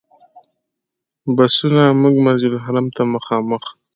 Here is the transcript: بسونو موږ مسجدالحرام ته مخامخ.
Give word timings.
بسونو 1.35 1.83
موږ 2.01 2.15
مسجدالحرام 2.25 2.87
ته 2.95 3.01
مخامخ. 3.13 3.63